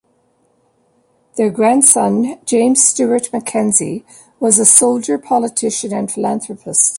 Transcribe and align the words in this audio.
Their 1.37 1.51
grandson 1.51 2.39
James 2.47 2.83
Stewart-Mackenzie 2.83 4.03
was 4.39 4.57
a 4.57 4.65
soldier, 4.65 5.19
politician 5.19 5.93
and 5.93 6.11
philanthropist. 6.11 6.89